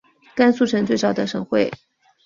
[0.35, 1.71] 甘肃省最早的省会。